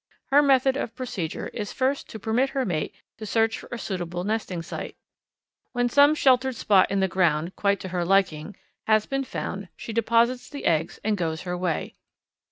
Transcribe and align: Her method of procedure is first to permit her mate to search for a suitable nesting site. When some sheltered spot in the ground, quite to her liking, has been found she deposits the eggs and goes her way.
Her 0.31 0.41
method 0.41 0.77
of 0.77 0.95
procedure 0.95 1.49
is 1.49 1.71
first 1.71 2.09
to 2.09 2.17
permit 2.17 2.49
her 2.57 2.65
mate 2.65 2.91
to 3.19 3.25
search 3.27 3.59
for 3.59 3.69
a 3.71 3.77
suitable 3.77 4.23
nesting 4.23 4.63
site. 4.63 4.97
When 5.73 5.89
some 5.89 6.15
sheltered 6.15 6.55
spot 6.55 6.89
in 6.89 7.01
the 7.01 7.07
ground, 7.07 7.55
quite 7.55 7.79
to 7.81 7.89
her 7.89 8.03
liking, 8.03 8.55
has 8.87 9.05
been 9.05 9.25
found 9.25 9.67
she 9.77 9.93
deposits 9.93 10.49
the 10.49 10.65
eggs 10.65 10.99
and 11.03 11.15
goes 11.17 11.43
her 11.43 11.55
way. 11.55 11.93